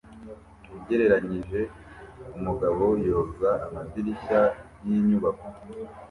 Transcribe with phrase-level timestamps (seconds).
[0.75, 1.59] Ugereranyije
[2.37, 4.41] umugabo yoza amadirishya
[4.85, 5.47] yinyubako